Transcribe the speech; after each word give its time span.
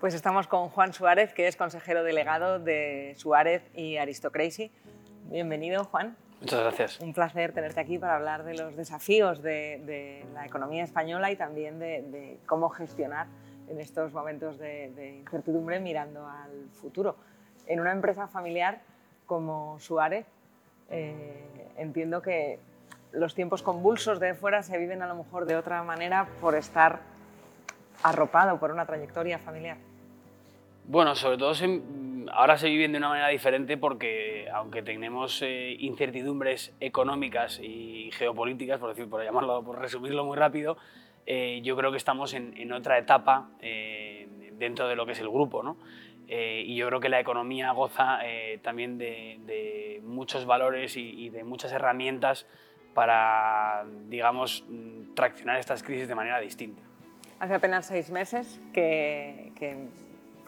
Pues 0.00 0.14
estamos 0.14 0.46
con 0.46 0.70
Juan 0.70 0.94
Suárez, 0.94 1.34
que 1.34 1.46
es 1.46 1.56
consejero 1.56 2.02
delegado 2.02 2.58
de 2.58 3.12
Suárez 3.18 3.62
y 3.74 3.98
Aristocracy. 3.98 4.72
Bienvenido, 5.24 5.84
Juan. 5.84 6.16
Muchas 6.40 6.60
gracias. 6.60 7.00
Un 7.00 7.12
placer 7.12 7.52
tenerte 7.52 7.80
aquí 7.80 7.98
para 7.98 8.16
hablar 8.16 8.44
de 8.44 8.54
los 8.54 8.76
desafíos 8.76 9.42
de, 9.42 10.24
la 10.32 10.46
economía 10.46 10.84
española 10.84 11.30
y 11.30 11.36
también 11.36 11.78
de, 11.78 12.38
cómo 12.46 12.70
gestionar 12.70 13.26
en 13.68 13.78
estos 13.78 14.14
momentos 14.14 14.58
de, 14.58 15.18
incertidumbre 15.18 15.80
mirando 15.80 16.26
al 16.26 16.70
futuro. 16.80 17.16
En 17.66 17.78
una 17.78 17.92
empresa 17.92 18.26
familiar 18.26 18.80
como 19.26 19.78
Suárez, 19.80 20.24
eh, 20.88 21.74
entiendo 21.76 22.22
que 22.22 22.58
los 23.12 23.34
tiempos 23.34 23.62
convulsos 23.62 24.18
de 24.18 24.32
fuera 24.32 24.62
se 24.62 24.78
viven 24.78 25.02
a 25.02 25.06
lo 25.06 25.14
mejor 25.14 25.44
de 25.44 25.56
otra 25.56 25.82
manera 25.82 26.26
por 26.40 26.54
estar 26.54 27.00
arropado 28.02 28.58
por 28.58 28.70
una 28.70 28.86
trayectoria 28.86 29.38
familiar. 29.38 29.89
Bueno, 30.90 31.14
sobre 31.14 31.38
todo 31.38 31.52
ahora 32.32 32.58
se 32.58 32.68
viven 32.68 32.90
de 32.90 32.98
una 32.98 33.10
manera 33.10 33.28
diferente 33.28 33.76
porque 33.76 34.48
aunque 34.52 34.82
tenemos 34.82 35.40
eh, 35.40 35.76
incertidumbres 35.78 36.74
económicas 36.80 37.60
y 37.62 38.10
geopolíticas, 38.14 38.80
por, 38.80 38.88
decir, 38.88 39.08
por, 39.08 39.22
llamarlo, 39.22 39.62
por 39.62 39.78
resumirlo 39.78 40.24
muy 40.24 40.36
rápido, 40.36 40.76
eh, 41.26 41.60
yo 41.62 41.76
creo 41.76 41.92
que 41.92 41.96
estamos 41.96 42.34
en, 42.34 42.72
otra 42.72 42.98
etapa 42.98 43.50
eh, 43.60 44.26
dentro 44.54 44.88
de 44.88 44.96
lo 44.96 45.06
que 45.06 45.12
es 45.12 45.20
el 45.20 45.28
grupo. 45.28 45.62
¿no? 45.62 45.76
y 46.26 46.74
yo 46.74 46.88
creo 46.88 46.98
que 46.98 47.08
la 47.08 47.20
economía 47.20 47.70
goza 47.70 48.18
también 48.62 48.98
de, 48.98 50.00
muchos 50.02 50.44
valores 50.44 50.96
y, 50.96 51.28
de 51.28 51.44
muchas 51.44 51.70
herramientas 51.70 52.48
para, 52.94 53.84
digamos, 54.08 54.64
traccionar 55.14 55.56
estas 55.58 55.84
crisis 55.84 56.08
de 56.08 56.16
manera 56.16 56.40
distinta. 56.40 56.82
Hace 57.38 57.54
apenas 57.54 57.86
seis 57.86 58.10
meses 58.10 58.60
que, 58.72 59.52
que 59.56 59.88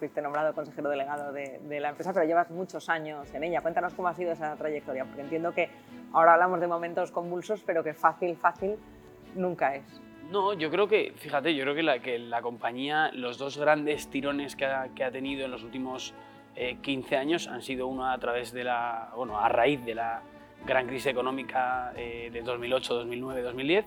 fuiste 0.03 0.21
nombrado 0.21 0.53
consejero 0.53 0.91
delegado 0.91 1.33
de, 1.33 1.79
la 1.79 1.91
empresa, 1.91 2.13
pero 2.13 2.27
llevas 2.27 2.51
muchos 2.51 2.89
años 2.89 3.33
en 3.35 3.45
ella. 3.45 3.61
Cuéntanos 3.61 3.95
cómo 3.95 4.09
ha 4.09 4.15
sido 4.15 4.33
esa 4.33 4.57
trayectoria, 4.57 5.05
porque 5.05 5.21
entiendo 5.21 5.53
que 5.53 5.71
ahora 6.13 6.35
hablamos 6.35 6.59
de 6.59 6.67
momentos 6.67 7.13
convulsos, 7.13 7.63
pero 7.65 7.85
que 7.85 7.95
fácil, 7.95 8.37
fácil 8.37 8.75
nunca 9.37 9.77
es. 9.77 10.03
No, 10.29 10.55
yo 10.55 10.73
creo 10.73 10.89
que, 10.89 11.13
fíjate, 11.15 11.55
yo 11.55 11.63
creo 11.63 11.77
que 11.77 11.85
la, 11.85 12.01
que 12.01 12.19
la 12.19 12.43
compañía, 12.43 13.13
los 13.13 13.39
dos 13.39 13.59
grandes 13.59 14.09
tirones 14.09 14.57
que 14.57 14.65
ha, 14.65 14.89
que 14.89 15.05
ha 15.05 15.13
tenido 15.13 15.45
en 15.45 15.53
los 15.53 15.63
últimos 15.63 16.15
15 16.57 17.15
eh, 17.15 17.19
años 17.19 17.47
han 17.47 17.63
sido 17.63 17.87
uno 17.87 18.11
a 18.11 18.19
través 18.19 18.51
de 18.51 18.65
la, 18.65 19.13
bueno, 19.15 19.39
a 19.39 19.49
raíz 19.49 19.85
de 19.85 19.95
la 19.95 20.23
gran 20.67 20.89
crisis 20.89 21.07
económica 21.07 21.93
eh, 21.95 22.29
de 22.33 22.43
2008, 22.43 22.93
2009, 22.93 23.43
2010, 23.43 23.87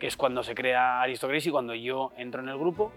que 0.00 0.08
es 0.08 0.16
cuando 0.16 0.42
se 0.42 0.56
crea 0.56 1.02
Aristocracy, 1.02 1.52
cuando 1.52 1.72
yo 1.72 2.10
entro 2.16 2.42
en 2.42 2.48
el 2.48 2.58
grupo, 2.58 2.90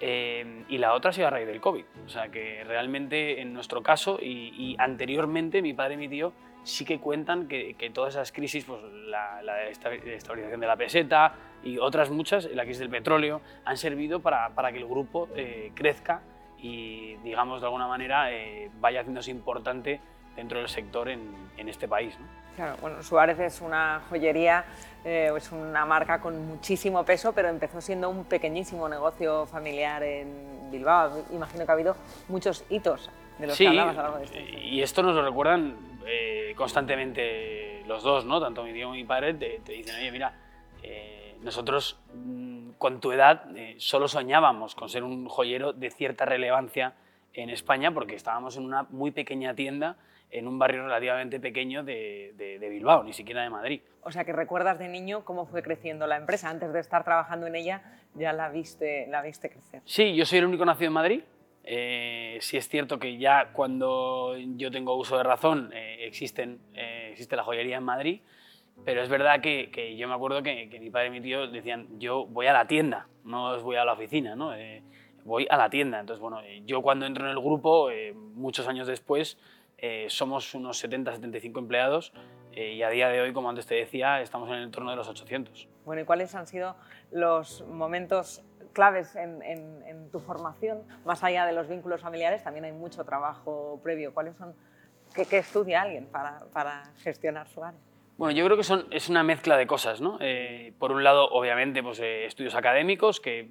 eh, 0.00 0.64
y 0.68 0.78
la 0.78 0.94
otra 0.94 1.10
ha 1.10 1.12
sido 1.12 1.26
a 1.26 1.30
raíz 1.30 1.46
del 1.46 1.60
COVID. 1.60 1.84
O 2.06 2.08
sea 2.08 2.28
que 2.28 2.64
realmente 2.64 3.40
en 3.40 3.52
nuestro 3.52 3.82
caso 3.82 4.18
y, 4.20 4.76
anteriormente 4.78 5.62
mi 5.62 5.74
padre 5.74 5.94
y 5.94 5.96
mi 5.96 6.08
tío 6.08 6.32
sí 6.62 6.84
que 6.84 6.98
cuentan 6.98 7.48
que, 7.48 7.74
todas 7.94 8.14
esas 8.14 8.32
crisis, 8.32 8.64
pues 8.64 8.80
la, 8.82 9.40
estabilización 9.68 10.60
de 10.60 10.66
la 10.66 10.76
peseta 10.76 11.34
y 11.64 11.78
otras 11.78 12.10
muchas, 12.10 12.44
la 12.52 12.64
crisis 12.64 12.80
del 12.80 12.90
petróleo, 12.90 13.40
han 13.64 13.76
servido 13.76 14.20
para, 14.20 14.50
para 14.50 14.70
que 14.72 14.78
el 14.78 14.86
grupo 14.86 15.28
eh, 15.34 15.72
crezca 15.74 16.20
y, 16.60 17.16
digamos, 17.24 17.60
de 17.60 17.66
alguna 17.66 17.86
manera 17.86 18.32
eh, 18.32 18.70
vaya 18.80 19.00
haciéndose 19.00 19.30
importante 19.30 20.00
dentro 20.38 20.60
del 20.60 20.68
sector 20.68 21.08
en, 21.08 21.34
en 21.56 21.68
este 21.68 21.88
país. 21.88 22.16
¿no? 22.18 22.26
Claro, 22.54 22.76
bueno, 22.80 23.02
Suárez 23.02 23.38
es 23.40 23.60
una 23.60 24.02
joyería, 24.08 24.64
eh, 25.04 25.30
es 25.36 25.50
una 25.50 25.84
marca 25.84 26.20
con 26.20 26.46
muchísimo 26.46 27.04
peso, 27.04 27.32
pero 27.32 27.48
empezó 27.48 27.80
siendo 27.80 28.08
un 28.08 28.24
pequeñísimo 28.24 28.88
negocio 28.88 29.46
familiar 29.46 30.02
en 30.02 30.70
Bilbao. 30.70 31.24
Imagino 31.32 31.64
que 31.64 31.70
ha 31.70 31.74
habido 31.74 31.96
muchos 32.28 32.64
hitos 32.70 33.10
de 33.38 33.48
los 33.48 33.58
que 33.58 33.66
hablabas 33.66 33.96
a 33.96 34.02
lo 34.02 34.02
largo 34.02 34.18
de 34.18 34.24
este 34.24 34.40
Y 34.60 34.80
esto 34.80 35.02
nos 35.02 35.14
lo 35.16 35.24
recuerdan 35.24 35.76
eh, 36.06 36.52
constantemente 36.56 37.82
los 37.86 38.04
dos, 38.04 38.24
¿no? 38.24 38.40
Tanto 38.40 38.62
mi 38.62 38.72
tío 38.72 38.86
como 38.86 38.94
mi 38.94 39.04
padre 39.04 39.34
te, 39.34 39.60
dicen, 39.64 39.96
oye, 39.96 40.12
mira, 40.12 40.34
eh, 40.84 41.36
nosotros 41.40 42.00
mm, 42.14 42.70
con 42.78 43.00
tu 43.00 43.10
edad 43.10 43.44
solo 43.78 44.06
soñábamos 44.06 44.76
con 44.76 44.88
ser 44.88 45.02
un 45.02 45.28
joyero 45.28 45.72
de 45.72 45.90
cierta 45.90 46.24
relevancia 46.24 46.94
en 47.34 47.50
España 47.50 47.92
porque 47.92 48.14
estábamos 48.16 48.56
en 48.56 48.64
una 48.64 48.84
muy 48.90 49.10
pequeña 49.10 49.54
tienda 49.54 49.96
en 50.30 50.46
un 50.46 50.58
barrio 50.58 50.84
relativamente 50.84 51.40
pequeño 51.40 51.82
de, 51.84 52.34
de, 52.36 52.68
Bilbao, 52.68 53.02
ni 53.02 53.12
siquiera 53.12 53.42
de 53.42 53.50
Madrid. 53.50 53.80
O 54.02 54.10
sea, 54.10 54.24
que 54.24 54.32
recuerdas 54.32 54.78
de 54.78 54.88
niño 54.88 55.24
cómo 55.24 55.46
fue 55.46 55.62
creciendo 55.62 56.06
la 56.06 56.16
empresa. 56.16 56.50
Antes 56.50 56.72
de 56.72 56.80
estar 56.80 57.04
trabajando 57.04 57.46
en 57.46 57.54
ella, 57.54 57.82
ya 58.14 58.32
la 58.32 58.48
viste, 58.50 59.06
la 59.08 59.22
viste 59.22 59.50
crecer. 59.50 59.82
Sí, 59.84 60.14
yo 60.14 60.26
soy 60.26 60.38
el 60.38 60.46
único 60.46 60.64
nacido 60.64 60.88
en 60.88 60.92
Madrid. 60.92 61.22
Eh, 61.70 62.38
sí 62.40 62.56
es 62.56 62.66
cierto 62.66 62.98
que 62.98 63.18
ya 63.18 63.50
cuando 63.52 64.34
yo 64.56 64.70
tengo 64.70 64.96
uso 64.96 65.18
de 65.18 65.22
razón 65.22 65.70
eh, 65.74 65.98
existen, 66.06 66.60
eh, 66.72 67.10
existe 67.12 67.36
la 67.36 67.42
joyería 67.44 67.76
en 67.76 67.84
Madrid, 67.84 68.20
pero 68.86 69.02
es 69.02 69.10
verdad 69.10 69.42
que, 69.42 69.70
que 69.70 69.94
yo 69.94 70.08
me 70.08 70.14
acuerdo 70.14 70.42
que, 70.42 70.70
que, 70.70 70.80
mi 70.80 70.88
padre 70.88 71.08
y 71.08 71.10
mi 71.10 71.20
tío 71.20 71.46
decían, 71.46 71.86
yo 71.98 72.24
voy 72.24 72.46
a 72.46 72.54
la 72.54 72.66
tienda, 72.66 73.06
no 73.22 73.50
os 73.50 73.62
voy 73.62 73.76
a 73.76 73.84
la 73.84 73.92
oficina, 73.92 74.34
¿no? 74.34 74.54
voy 75.24 75.46
a 75.50 75.58
la 75.58 75.68
tienda. 75.68 76.00
Entonces, 76.00 76.22
bueno, 76.22 76.40
yo 76.64 76.80
cuando 76.80 77.04
entro 77.04 77.26
en 77.26 77.32
el 77.32 77.38
grupo, 77.38 77.90
muchos 78.34 78.66
años 78.66 78.86
después, 78.86 79.36
eh, 79.78 80.06
somos 80.08 80.54
unos 80.54 80.82
70-75 80.84 81.58
empleados 81.58 82.12
eh, 82.52 82.72
y 82.72 82.82
a 82.82 82.90
día 82.90 83.08
de 83.08 83.20
hoy, 83.20 83.32
como 83.32 83.48
antes 83.48 83.66
te 83.66 83.76
decía, 83.76 84.20
estamos 84.20 84.48
en 84.48 84.56
el 84.56 84.64
entorno 84.64 84.90
de 84.90 84.96
los 84.96 85.08
800. 85.08 85.68
Bueno, 85.84 86.02
¿y 86.02 86.04
cuáles 86.04 86.34
han 86.34 86.48
sido 86.48 86.74
los 87.12 87.64
momentos 87.68 88.42
claves 88.72 89.14
en, 89.14 90.10
tu 90.10 90.18
formación? 90.18 90.82
Más 91.04 91.22
allá 91.22 91.46
de 91.46 91.52
los 91.52 91.68
vínculos 91.68 92.00
familiares, 92.00 92.42
también 92.42 92.64
hay 92.64 92.72
mucho 92.72 93.04
trabajo 93.04 93.78
previo. 93.82 94.12
¿Cuáles 94.12 94.36
son, 94.36 94.54
qué, 95.14 95.38
estudia 95.38 95.82
alguien 95.82 96.06
para, 96.06 96.40
para, 96.52 96.82
gestionar 97.04 97.48
su 97.48 97.62
área? 97.62 97.78
Bueno, 98.16 98.36
yo 98.36 98.44
creo 98.44 98.56
que 98.56 98.64
son, 98.64 98.88
es 98.90 99.08
una 99.08 99.22
mezcla 99.22 99.56
de 99.56 99.68
cosas, 99.68 100.00
¿no? 100.00 100.18
Eh, 100.20 100.72
por 100.80 100.90
un 100.90 101.04
lado, 101.04 101.28
obviamente, 101.28 101.80
pues, 101.84 102.00
estudios 102.00 102.56
académicos 102.56 103.20
que... 103.20 103.46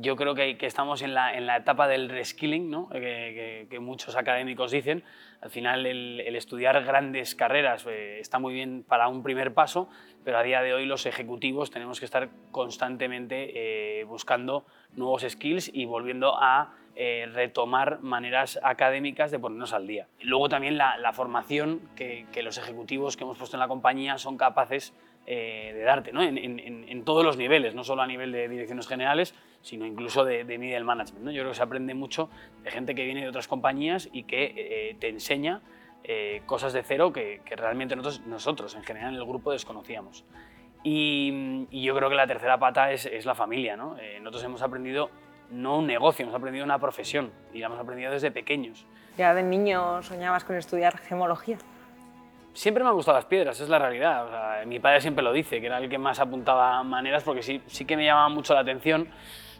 Yo 0.00 0.16
creo 0.16 0.34
que, 0.34 0.56
estamos 0.62 1.02
en 1.02 1.12
la, 1.12 1.34
en 1.34 1.46
la, 1.46 1.58
etapa 1.58 1.86
del 1.86 2.08
reskilling, 2.08 2.70
¿no? 2.70 2.88
que, 2.88 3.66
que, 3.68 3.78
muchos 3.80 4.16
académicos 4.16 4.70
dicen. 4.70 5.04
Al 5.42 5.50
final, 5.50 5.84
el, 5.84 6.34
estudiar 6.36 6.82
grandes 6.84 7.34
carreras 7.34 7.84
eh, 7.86 8.18
está 8.18 8.38
muy 8.38 8.54
bien 8.54 8.82
para 8.82 9.08
un 9.08 9.22
primer 9.22 9.52
paso, 9.52 9.90
pero 10.24 10.38
a 10.38 10.42
día 10.42 10.62
de 10.62 10.72
hoy 10.72 10.86
los 10.86 11.04
ejecutivos 11.04 11.70
tenemos 11.70 11.98
que 11.98 12.06
estar 12.06 12.30
constantemente 12.50 14.00
eh, 14.00 14.04
buscando 14.04 14.64
nuevos 14.94 15.26
skills 15.28 15.70
y 15.72 15.84
volviendo 15.84 16.34
a 16.40 16.74
eh, 16.96 17.28
retomar 17.34 18.00
maneras 18.00 18.58
académicas 18.62 19.30
de 19.30 19.38
ponernos 19.38 19.74
al 19.74 19.86
día. 19.86 20.08
Luego 20.22 20.48
también 20.48 20.78
la, 20.78 20.96
la 20.96 21.12
formación 21.12 21.82
que, 21.94 22.26
que, 22.32 22.42
los 22.42 22.56
ejecutivos 22.56 23.18
que 23.18 23.24
hemos 23.24 23.36
puesto 23.36 23.56
en 23.56 23.60
la 23.60 23.68
compañía 23.68 24.16
son 24.16 24.38
capaces 24.38 24.94
de 25.26 25.82
darte, 25.84 26.10
¿no? 26.10 26.24
en, 26.24 26.38
en, 26.38 26.58
en, 26.58 27.04
todos 27.04 27.24
los 27.24 27.36
niveles, 27.36 27.76
no 27.76 27.84
solo 27.84 28.02
a 28.02 28.06
nivel 28.06 28.32
de 28.32 28.48
direcciones 28.48 28.88
generales, 28.88 29.32
sino 29.62 29.86
incluso 29.86 30.24
de, 30.24 30.44
de 30.44 30.58
middle 30.58 30.84
management. 30.84 31.24
¿no? 31.24 31.30
Yo 31.30 31.42
creo 31.42 31.50
que 31.50 31.56
se 31.56 31.62
aprende 31.62 31.94
mucho 31.94 32.30
de 32.62 32.70
gente 32.70 32.94
que 32.94 33.04
viene 33.04 33.22
de 33.22 33.28
otras 33.28 33.48
compañías 33.48 34.08
y 34.12 34.24
que 34.24 34.54
eh, 34.56 34.96
te 34.98 35.08
enseña 35.08 35.60
eh, 36.04 36.42
cosas 36.46 36.72
de 36.72 36.82
cero 36.82 37.12
que, 37.12 37.40
realmente 37.56 37.94
nosotros, 37.94 38.26
nosotros, 38.26 38.74
en 38.74 38.84
general, 38.84 39.14
en 39.14 39.20
el 39.20 39.26
grupo 39.26 39.52
desconocíamos. 39.52 40.24
Y, 40.82 41.66
yo 41.70 41.94
creo 41.94 42.08
que 42.08 42.14
la 42.14 42.26
tercera 42.26 42.58
pata 42.58 42.90
es, 42.90 43.04
es 43.06 43.26
la 43.26 43.34
familia. 43.34 43.76
¿no? 43.76 43.96
Eh, 43.98 44.18
nosotros 44.20 44.44
hemos 44.44 44.62
aprendido 44.62 45.10
no 45.50 45.78
un 45.78 45.86
negocio, 45.86 46.22
hemos 46.22 46.34
aprendido 46.34 46.64
una 46.64 46.78
profesión 46.78 47.30
y 47.52 47.58
la 47.58 47.66
hemos 47.66 47.78
aprendido 47.78 48.12
desde 48.12 48.30
pequeños. 48.30 48.86
¿Ya 49.18 49.34
de 49.34 49.42
niño 49.42 50.02
soñabas 50.02 50.44
con 50.44 50.56
estudiar 50.56 50.96
gemología? 50.96 51.58
Siempre 52.54 52.82
me 52.82 52.90
han 52.90 52.96
gustado 52.96 53.16
las 53.16 53.26
piedras, 53.26 53.60
es 53.60 53.68
la 53.68 53.78
realidad. 53.78 54.64
mi 54.66 54.80
padre 54.80 55.00
siempre 55.00 55.22
lo 55.22 55.32
dice, 55.32 55.60
que 55.60 55.66
era 55.66 55.78
el 55.78 55.88
que 55.88 55.98
más 55.98 56.18
apuntaba 56.18 56.82
maneras 56.82 57.22
porque 57.22 57.42
sí, 57.42 57.62
sí 57.66 57.84
que 57.84 57.96
me 57.96 58.04
llamaba 58.04 58.28
mucho 58.28 58.54
la 58.54 58.60
atención 58.60 59.08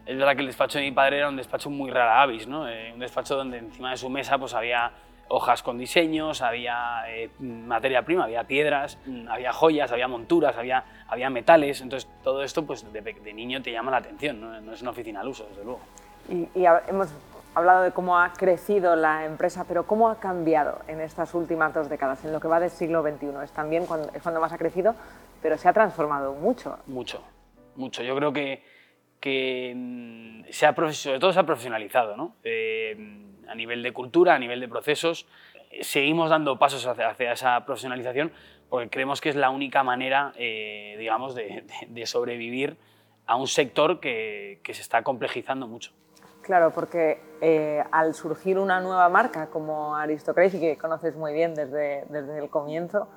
es 0.07 0.17
verdad 0.17 0.35
que 0.35 0.41
el 0.41 0.47
despacho 0.47 0.79
de 0.79 0.85
mi 0.85 0.93
padre 0.93 1.19
era 1.19 1.29
un 1.29 1.37
despacho 1.37 1.71
muy 1.71 1.91
rara 1.91 2.23
avis, 2.23 2.47
¿no? 2.47 2.69
Eh, 2.69 2.91
un 2.93 3.01
despacho 3.01 3.37
donde 3.37 3.59
encima 3.59 3.91
de 3.91 3.97
su 3.97 4.09
mesa 4.09 4.39
pues 4.39 4.55
había 4.55 4.93
hojas 5.31 5.63
con 5.63 5.79
diseños, 5.79 6.43
había 6.43 7.05
eh, 7.09 7.31
materia 7.39 8.03
prima, 8.05 8.25
había 8.25 8.45
piedras, 8.45 8.99
mm, 9.07 9.29
había 9.29 9.53
joyas, 9.53 9.93
había 9.93 10.09
monturas, 10.09 10.57
había, 10.57 10.85
había 11.09 11.31
metales. 11.31 11.81
Entonces 11.81 12.11
todo 12.23 12.43
esto 12.43 12.67
pues 12.67 12.85
de, 12.93 13.33
niño 13.33 13.63
te 13.63 13.73
llama 13.73 13.93
la 13.93 13.99
atención, 13.99 14.41
¿no? 14.41 14.73
es 14.73 14.83
una 14.83 14.91
oficina 14.91 15.21
al 15.21 15.29
uso, 15.29 15.47
desde 15.49 15.65
luego. 15.65 15.81
Y, 16.29 16.49
hemos 16.89 17.09
hablado 17.55 17.83
de 17.83 17.93
cómo 17.93 18.19
ha 18.19 18.33
crecido 18.33 18.97
la 18.97 19.25
empresa, 19.25 19.65
pero 19.67 19.87
cómo 19.87 20.09
ha 20.09 20.21
cambiado 20.21 20.81
en 20.89 21.01
estas 21.01 21.35
últimas 21.35 21.73
dos 21.75 21.89
décadas, 21.89 22.25
en 22.25 22.33
lo 22.33 22.41
que 22.41 22.49
va 22.49 22.61
del 22.61 22.71
siglo 22.71 23.03
XXI. 23.03 23.27
Es 23.45 23.53
también 23.53 23.87
cuando, 23.87 24.11
es 24.13 24.23
cuando 24.23 24.41
más 24.41 24.53
ha 24.53 24.59
crecido, 24.59 24.95
pero 25.43 25.57
se 25.59 25.69
ha 25.69 25.73
transformado 25.73 26.35
mucho. 26.35 26.79
Mucho, 26.87 27.23
mucho. 27.77 28.03
Yo 28.03 28.15
creo 28.17 28.33
que, 28.33 28.63
que 29.21 29.73
mm, 29.77 30.51
se 30.51 30.67
ha, 30.67 30.75
todo 30.75 31.33
se 31.33 31.39
ha 31.39 31.47
profesionalizado, 31.47 32.17
¿no? 32.17 32.35
Eh, 32.43 32.97
a 33.49 33.55
nivel 33.55 33.83
de 33.83 33.93
cultura, 33.93 34.35
a 34.35 34.39
nivel 34.39 34.61
de 34.61 34.69
procesos. 34.69 35.27
Seguimos 35.83 36.31
dando 36.31 36.59
pasos 36.59 36.87
hacia, 36.87 37.09
hacia 37.09 37.33
esa 37.33 37.65
profesionalización 37.65 38.33
porque 38.71 38.89
creemos 38.89 39.21
que 39.21 39.29
es 39.29 39.37
la 39.37 39.51
única 39.51 39.83
manera, 39.83 40.33
eh, 40.37 40.95
digamos, 40.99 41.35
de, 41.35 42.07
sobrevivir 42.07 42.79
a 43.27 43.37
un 43.37 43.49
sector 43.49 44.01
que, 44.01 44.61
que 44.63 44.73
se 44.73 44.81
está 44.81 45.03
complejizando 45.03 45.67
mucho. 45.67 45.93
Claro, 46.43 46.71
porque 46.73 47.21
eh, 47.41 47.83
al 47.93 48.15
surgir 48.15 48.59
una 48.59 48.81
nueva 48.81 49.09
marca 49.09 49.49
como 49.51 49.97
Aristocracy, 49.97 50.59
que 50.59 50.79
conoces 50.79 51.15
muy 51.17 51.33
bien 51.33 51.55
desde, 51.55 52.05
desde 52.09 52.39
el 52.39 52.49
comienzo, 52.49 53.09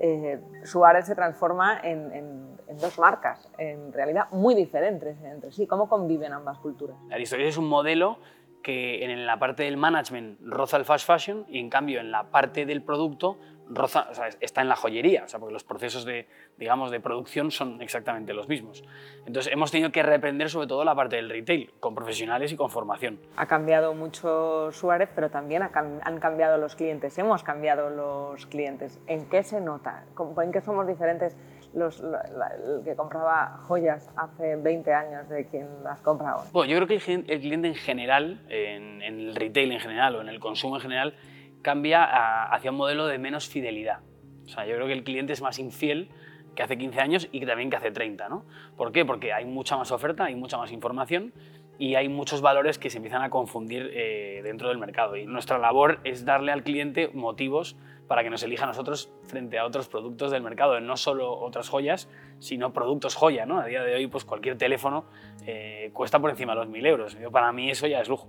eh, 0.00 0.40
Suárez 0.64 1.06
se 1.06 1.14
transforma 1.14 1.80
en, 1.82 2.12
en, 2.12 2.52
dos 2.80 2.98
marcas, 2.98 3.50
en 3.58 3.92
realidad 3.92 4.28
muy 4.30 4.54
diferentes 4.54 5.22
entre 5.24 5.52
sí. 5.52 5.66
¿Cómo 5.66 5.90
conviven 5.90 6.32
ambas 6.32 6.58
culturas? 6.58 6.96
Aristocracy 7.10 7.50
es 7.50 7.58
un 7.58 7.68
modelo 7.68 8.18
que 8.62 9.04
en 9.04 9.26
la 9.26 9.38
parte 9.38 9.64
del 9.64 9.76
management 9.76 10.40
roza 10.42 10.76
el 10.76 10.84
fast 10.84 11.06
fashion 11.06 11.44
y 11.48 11.58
en 11.58 11.68
cambio 11.68 12.00
en 12.00 12.10
la 12.10 12.24
parte 12.24 12.64
del 12.64 12.82
producto 12.82 13.38
roza, 13.68 14.08
está 14.40 14.60
en 14.60 14.68
la 14.68 14.76
joyería, 14.76 15.24
o 15.24 15.28
sea, 15.28 15.40
porque 15.40 15.52
los 15.52 15.64
procesos 15.64 16.04
de, 16.04 16.26
digamos, 16.58 16.90
de 16.90 17.00
producción 17.00 17.50
son 17.50 17.80
exactamente 17.80 18.34
los 18.34 18.48
mismos. 18.48 18.84
Entonces 19.26 19.52
hemos 19.52 19.70
tenido 19.70 19.90
que 19.90 20.02
reprender 20.02 20.50
sobre 20.50 20.66
todo 20.66 20.84
la 20.84 20.94
parte 20.94 21.16
del 21.16 21.30
retail, 21.30 21.72
con 21.80 21.94
profesionales 21.94 22.52
y 22.52 22.56
con 22.56 22.70
formación. 22.70 23.18
Ha 23.36 23.46
cambiado 23.46 23.94
mucho 23.94 24.70
Suárez, 24.72 25.10
pero 25.14 25.30
también 25.30 25.62
han 25.62 26.20
cambiado 26.20 26.58
los 26.58 26.76
clientes, 26.76 27.16
hemos 27.18 27.42
cambiado 27.42 27.90
los 27.90 28.46
clientes. 28.46 29.00
¿En 29.06 29.28
qué 29.28 29.42
se 29.42 29.60
nota? 29.60 30.04
¿En 30.42 30.52
qué 30.52 30.60
somos 30.60 30.86
diferentes 30.86 31.36
los, 31.74 32.00
el 32.00 32.84
que 32.84 32.94
compraba 32.96 33.58
joyas 33.66 34.10
hace 34.16 34.56
20 34.56 34.92
años 34.92 35.28
de 35.28 35.46
quien 35.46 35.68
las 35.82 36.00
compra 36.00 36.32
ahora? 36.32 36.50
Bueno, 36.52 36.70
yo 36.70 36.76
creo 36.76 36.88
que 36.88 37.12
el, 37.12 37.40
cliente 37.40 37.68
en 37.68 37.74
general, 37.74 38.40
en, 38.48 39.02
en 39.02 39.20
el 39.20 39.34
retail 39.34 39.72
en 39.72 39.80
general 39.80 40.16
o 40.16 40.20
en 40.20 40.28
el 40.28 40.40
consumo 40.40 40.76
en 40.76 40.82
general, 40.82 41.14
cambia 41.62 42.04
hacia 42.52 42.70
un 42.70 42.76
modelo 42.76 43.06
de 43.06 43.18
menos 43.18 43.48
fidelidad. 43.48 44.00
O 44.44 44.48
sea, 44.48 44.66
yo 44.66 44.74
creo 44.74 44.86
que 44.86 44.92
el 44.92 45.04
cliente 45.04 45.32
es 45.32 45.40
más 45.40 45.58
infiel 45.58 46.10
que 46.54 46.62
hace 46.62 46.76
15 46.76 47.00
años 47.00 47.28
y 47.32 47.44
también 47.46 47.70
que 47.70 47.76
hace 47.76 47.90
30. 47.90 48.28
¿no? 48.28 48.44
¿Por 48.76 48.92
qué? 48.92 49.04
Porque 49.04 49.32
hay 49.32 49.44
mucha 49.44 49.76
más 49.76 49.90
oferta, 49.92 50.24
hay 50.24 50.34
mucha 50.34 50.58
más 50.58 50.72
información 50.72 51.32
y 51.78 51.94
hay 51.94 52.08
muchos 52.08 52.42
valores 52.42 52.78
que 52.78 52.90
se 52.90 52.98
empiezan 52.98 53.22
a 53.22 53.30
confundir 53.30 53.90
eh, 53.94 54.40
dentro 54.42 54.68
del 54.68 54.78
mercado. 54.78 55.16
Y 55.16 55.26
nuestra 55.26 55.58
labor 55.58 56.00
es 56.04 56.24
darle 56.24 56.52
al 56.52 56.62
cliente 56.62 57.08
motivos 57.14 57.76
para 58.08 58.22
que 58.22 58.30
nos 58.30 58.42
elija 58.42 58.66
nosotros 58.66 59.12
frente 59.24 59.58
a 59.58 59.64
otros 59.64 59.88
productos 59.88 60.30
del 60.30 60.42
mercado, 60.42 60.78
no 60.80 60.96
solo 60.96 61.32
otras 61.38 61.68
joyas, 61.68 62.08
sino 62.38 62.72
productos 62.72 63.14
joya. 63.14 63.46
¿no? 63.46 63.58
A 63.58 63.66
día 63.66 63.82
de 63.82 63.94
hoy, 63.94 64.06
pues 64.06 64.24
cualquier 64.24 64.58
teléfono 64.58 65.06
eh, 65.46 65.90
cuesta 65.92 66.18
por 66.20 66.30
encima 66.30 66.52
de 66.52 66.60
los 66.60 66.68
1.000 66.68 66.86
euros. 66.86 67.18
Yo, 67.18 67.30
para 67.30 67.52
mí 67.52 67.70
eso 67.70 67.86
ya 67.86 68.00
es 68.00 68.08
lujo. 68.08 68.28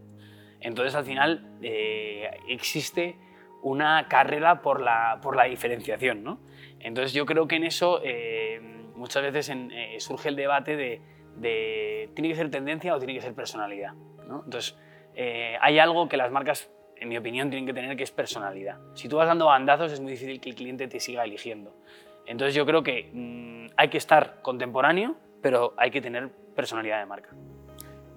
Entonces, 0.59 0.95
al 0.95 1.03
final, 1.03 1.57
eh, 1.61 2.29
existe 2.47 3.17
una 3.61 4.07
carrera 4.07 4.61
por 4.61 4.81
la, 4.81 5.19
por 5.21 5.35
la 5.35 5.45
diferenciación. 5.45 6.23
¿no? 6.23 6.39
Entonces, 6.79 7.13
yo 7.13 7.25
creo 7.25 7.47
que 7.47 7.55
en 7.55 7.63
eso 7.63 7.99
eh, 8.03 8.61
muchas 8.95 9.23
veces 9.23 9.51
surge 9.99 10.29
el 10.29 10.35
debate 10.35 10.75
de, 10.75 11.01
de, 11.35 12.09
¿tiene 12.13 12.29
que 12.29 12.35
ser 12.35 12.49
tendencia 12.51 12.95
o 12.95 12.99
tiene 12.99 13.15
que 13.15 13.21
ser 13.21 13.33
personalidad? 13.33 13.93
¿no? 14.27 14.43
Entonces, 14.45 14.77
hay 15.59 15.79
algo 15.79 16.07
que 16.07 16.17
las 16.17 16.31
marcas, 16.31 16.71
en 17.03 17.09
mi 17.09 17.17
opinión, 17.17 17.49
tienen 17.49 17.65
que 17.65 17.73
tener 17.73 17.97
que 17.97 18.03
es 18.03 18.11
personalidad. 18.11 18.77
Si 18.93 19.09
tú 19.09 19.17
vas 19.17 19.27
dando 19.27 19.47
bandazos, 19.47 19.91
es 19.91 19.99
muy 19.99 20.13
difícil 20.13 20.39
que 20.39 20.49
el 20.49 20.55
cliente 20.55 20.87
te 20.87 21.01
siga 21.01 21.25
eligiendo. 21.25 21.73
Entonces, 22.25 22.55
yo 22.55 22.65
creo 22.65 22.81
que 22.81 23.09
mm, 23.11 23.73
hay 23.75 23.89
que 23.89 23.97
estar 23.97 24.41
contemporáneo, 24.41 25.17
pero 25.41 25.73
hay 25.75 25.91
que 25.91 25.99
tener 25.99 26.29
personalidad 26.55 26.99
de 26.99 27.05
marca. 27.05 27.29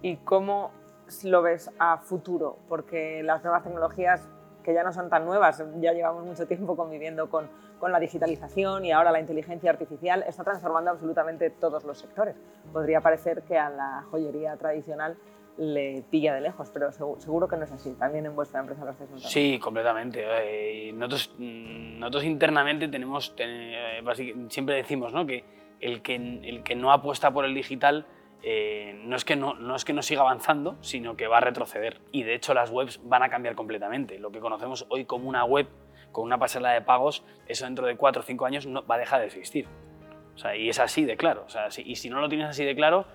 ¿Y 0.03 0.19
cómo 0.19 0.71
lo 1.25 1.43
ves 1.43 1.69
a 1.81 1.99
futuro? 1.99 2.59
Porque 2.69 3.25
las 3.25 3.43
nuevas 3.43 3.65
tecnologías, 3.65 4.29
que 4.63 4.73
ya 4.73 4.85
no 4.85 4.93
son 4.93 5.11
tan 5.11 5.25
nuevas, 5.25 5.65
ya 5.81 5.93
llevamos 5.93 6.25
mucho 6.25 6.47
tiempo 6.47 6.77
conviviendo 6.77 7.29
con, 7.29 7.49
con 7.81 7.91
la 7.91 7.99
digitalización 7.99 8.85
y 8.85 8.93
ahora 8.93 9.11
la 9.11 9.19
inteligencia 9.19 9.69
artificial, 9.69 10.25
está 10.29 10.45
transformando 10.45 10.93
absolutamente 10.93 11.51
todos 11.51 11.83
los 11.83 11.99
sectores. 11.99 12.37
Podría 12.73 13.01
parecer 13.01 13.43
que 13.43 13.59
a 13.59 13.69
la 13.69 14.05
joyería 14.13 14.57
tradicional 14.57 15.17
le 15.59 16.05
pilla 16.11 16.35
de 16.35 16.41
lejos, 16.41 16.71
pero 16.73 16.91
seguro 16.93 17.49
que 17.49 17.57
no 17.57 17.65
es 17.65 17.73
así. 17.73 17.93
También 17.95 18.27
en 18.27 18.35
vuestra 18.37 18.61
empresa 18.61 18.85
lo 18.85 18.91
estáis 18.91 19.11
notando. 19.11 19.29
Sí, 19.29 19.59
completamente. 19.59 20.25
Eh, 20.25 20.93
nosotros, 20.93 21.35
mm, 21.39 21.99
nosotros 21.99 22.25
internamente 22.25 22.89
tenemos, 22.89 23.35
siempre 24.49 24.75
decimos 24.77 25.13
¿no? 25.13 25.27
que 25.27 25.45
el, 25.81 26.03
que 26.03 26.15
el 26.15 26.63
que 26.63 26.75
no 26.75 26.93
apuesta 26.93 27.31
por 27.33 27.45
el 27.45 27.55
digital 27.55 28.07
eh, 28.43 29.01
no, 29.03 29.17
es 29.17 29.25
que 29.25 29.35
no, 29.35 29.55
no, 29.55 29.75
es 29.75 29.85
que 29.85 29.93
no 29.93 30.03
siga 30.03 30.21
avanzando, 30.21 30.77
sino 30.81 31.17
que 31.17 31.27
va 31.27 31.39
a 31.39 31.41
retroceder. 31.41 32.01
Y 32.13 32.23
de 32.23 32.35
hecho 32.35 32.55
las 32.55 32.71
webs 32.71 33.01
van 33.05 33.23
a 33.23 33.29
cambiar 33.29 33.55
completamente. 33.55 34.19
Lo 34.19 34.31
que 34.31 34.41
conocemos 34.41 34.87
hoy 34.89 35.05
como 35.05 35.29
una 35.29 35.45
web 35.45 35.67
con 36.13 36.25
una 36.25 36.39
pasarela 36.39 36.71
de 36.71 36.81
pagos, 36.81 37.25
eso 37.47 37.65
dentro 37.65 37.87
de 37.87 37.97
4 37.97 38.21
o 38.21 38.25
5 38.25 38.47
años 38.47 38.67
no, 38.67 38.87
va 38.87 38.95
a 38.95 38.99
dejar 38.99 39.21
de 39.21 39.27
existir. 39.27 39.67
O 40.35 40.39
sea, 40.39 40.55
y 40.55 40.69
es 40.69 40.79
así 40.79 41.05
de 41.05 41.17
claro. 41.17 41.45
O 41.47 41.51
sea, 41.51 41.71
si, 41.71 41.83
y 41.83 41.97
si 41.97 42.09
no 42.09 42.21
lo 42.21 42.29
tienes 42.29 42.49
así 42.49 42.65
de 42.65 42.75
claro, 42.75 43.07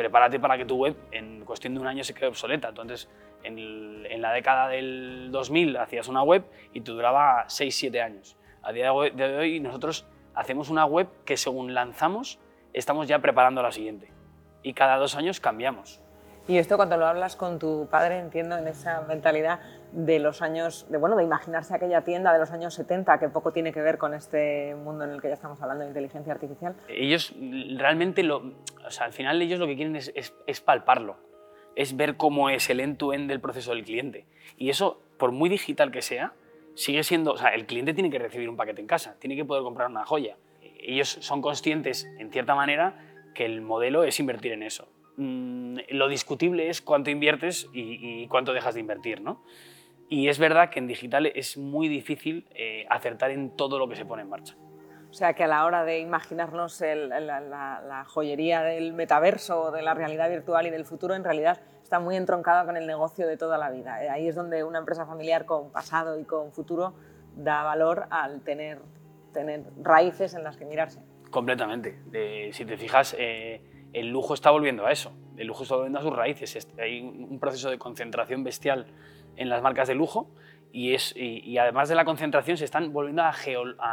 prepárate 0.00 0.40
para 0.40 0.56
que 0.56 0.64
tu 0.64 0.78
web 0.78 0.96
en 1.12 1.44
cuestión 1.44 1.74
de 1.74 1.80
un 1.80 1.86
año 1.86 2.02
se 2.04 2.14
quede 2.14 2.28
obsoleta. 2.28 2.70
Entonces, 2.70 3.06
en, 3.42 4.22
la 4.22 4.32
década 4.32 4.66
del 4.68 5.28
2000 5.30 5.76
hacías 5.76 6.08
una 6.08 6.22
web 6.22 6.42
y 6.72 6.80
te 6.80 6.90
duraba 6.90 7.44
6-7 7.48 8.02
años. 8.02 8.34
A 8.62 8.72
día 8.72 8.92
de 8.92 9.36
hoy 9.36 9.60
nosotros 9.60 10.06
hacemos 10.34 10.70
una 10.70 10.86
web 10.86 11.06
que 11.26 11.36
según 11.36 11.74
lanzamos 11.74 12.38
estamos 12.72 13.08
ya 13.08 13.18
preparando 13.18 13.62
la 13.62 13.72
siguiente 13.72 14.10
y 14.62 14.72
cada 14.72 14.96
dos 14.96 15.16
años 15.16 15.38
cambiamos. 15.38 16.00
Y 16.48 16.56
esto 16.56 16.78
cuando 16.78 16.96
lo 16.96 17.06
hablas 17.06 17.36
con 17.36 17.58
tu 17.58 17.86
padre, 17.90 18.20
entiendo 18.20 18.56
en 18.56 18.68
esa 18.68 19.02
mentalidad 19.02 19.60
de 19.92 20.18
los 20.18 20.42
años, 20.42 20.86
de, 20.88 20.98
bueno, 20.98 21.16
de 21.16 21.24
imaginarse 21.24 21.74
aquella 21.74 22.02
tienda 22.02 22.32
de 22.32 22.38
los 22.38 22.50
años 22.50 22.74
70 22.74 23.18
que 23.18 23.28
poco 23.28 23.52
tiene 23.52 23.72
que 23.72 23.80
ver 23.80 23.98
con 23.98 24.14
este 24.14 24.74
mundo 24.74 25.04
en 25.04 25.10
el 25.10 25.20
que 25.20 25.28
ya 25.28 25.34
estamos 25.34 25.60
hablando 25.60 25.82
de 25.82 25.90
inteligencia 25.90 26.32
artificial. 26.32 26.74
Ellos 26.88 27.34
realmente, 27.76 28.22
lo, 28.22 28.54
o 28.84 28.90
sea, 28.90 29.06
al 29.06 29.12
final 29.12 29.40
ellos 29.42 29.58
lo 29.58 29.66
que 29.66 29.76
quieren 29.76 29.96
es, 29.96 30.12
es, 30.14 30.60
palparlo, 30.60 31.16
es 31.76 31.96
ver 31.96 32.16
cómo 32.16 32.50
es 32.50 32.70
el 32.70 32.80
end-to-end 32.80 33.28
del 33.28 33.40
proceso 33.40 33.74
del 33.74 33.84
cliente. 33.84 34.26
Y 34.56 34.70
eso, 34.70 35.00
por 35.18 35.32
muy 35.32 35.48
digital 35.48 35.90
que 35.90 36.02
sea, 36.02 36.34
sigue 36.74 37.02
siendo, 37.02 37.32
o 37.32 37.36
sea, 37.36 37.50
el 37.50 37.66
cliente 37.66 37.94
tiene 37.94 38.10
que 38.10 38.18
recibir 38.18 38.48
un 38.48 38.56
paquete 38.56 38.80
en 38.80 38.86
casa, 38.86 39.16
tiene 39.18 39.36
que 39.36 39.44
poder 39.44 39.62
comprar 39.62 39.90
una 39.90 40.04
joya. 40.04 40.36
Ellos 40.82 41.08
son 41.20 41.42
conscientes, 41.42 42.08
en 42.18 42.30
cierta 42.30 42.54
manera, 42.54 42.98
que 43.34 43.44
el 43.44 43.60
modelo 43.60 44.04
es 44.04 44.18
invertir 44.20 44.52
en 44.52 44.62
eso. 44.62 44.88
Mm, 45.16 45.76
lo 45.90 46.08
discutible 46.08 46.70
es 46.70 46.80
cuánto 46.80 47.10
inviertes 47.10 47.68
y, 47.74 48.26
cuánto 48.28 48.54
dejas 48.54 48.74
de 48.74 48.80
invertir, 48.80 49.20
¿no? 49.20 49.42
Y 50.12 50.28
es 50.28 50.40
verdad 50.40 50.70
que 50.70 50.80
en 50.80 50.88
digital 50.88 51.26
es 51.26 51.56
muy 51.56 51.86
difícil 51.86 52.48
eh, 52.50 52.84
acertar 52.90 53.30
en 53.30 53.50
todo 53.50 53.78
lo 53.78 53.88
que 53.88 53.94
se 53.94 54.04
pone 54.04 54.22
en 54.22 54.28
marcha. 54.28 54.56
O 55.08 55.12
sea 55.12 55.34
que 55.34 55.44
a 55.44 55.46
la 55.46 55.64
hora 55.64 55.84
de 55.84 56.00
imaginarnos 56.00 56.80
la, 56.80 58.04
joyería 58.08 58.62
del 58.62 58.92
metaverso, 58.92 59.70
de 59.70 59.82
la 59.82 59.94
realidad 59.94 60.28
virtual 60.28 60.66
y 60.66 60.70
del 60.70 60.84
futuro, 60.84 61.14
en 61.14 61.22
realidad 61.22 61.60
está 61.80 62.00
muy 62.00 62.16
entroncada 62.16 62.64
con 62.64 62.76
el 62.76 62.88
negocio 62.88 63.28
de 63.28 63.36
toda 63.36 63.56
la 63.56 63.70
vida. 63.70 64.04
Eh, 64.04 64.10
ahí 64.10 64.26
es 64.26 64.34
donde 64.34 64.64
una 64.64 64.80
empresa 64.80 65.06
familiar 65.06 65.46
con 65.46 65.70
pasado 65.70 66.18
y 66.18 66.24
con 66.24 66.50
futuro 66.50 66.92
da 67.36 67.62
valor 67.62 68.06
al 68.10 68.40
tener, 68.42 68.80
tener 69.32 69.62
raíces 69.80 70.34
en 70.34 70.42
las 70.42 70.56
que 70.56 70.64
mirarse. 70.64 71.00
Completamente. 71.30 72.00
si 72.52 72.64
te 72.64 72.76
fijas, 72.76 73.14
eh, 73.16 73.62
el 73.92 74.08
lujo 74.08 74.34
está 74.34 74.50
volviendo 74.50 74.86
a 74.86 74.90
eso. 74.90 75.12
El 75.36 75.46
lujo 75.46 75.62
está 75.62 75.76
volviendo 75.76 76.00
a 76.00 76.02
sus 76.02 76.16
raíces. 76.16 76.68
Hay 76.80 77.00
un 77.00 77.38
proceso 77.38 77.70
de 77.70 77.78
concentración 77.78 78.42
bestial 78.42 78.86
en 79.36 79.48
las 79.48 79.62
marcas 79.62 79.88
de 79.88 79.94
lujo 79.94 80.28
y, 80.72 80.94
es, 80.94 81.14
y, 81.16 81.58
además 81.58 81.88
de 81.88 81.94
la 81.94 82.04
concentración 82.04 82.56
se 82.56 82.64
están 82.64 82.92
volviendo 82.92 83.22
a, 83.22 83.32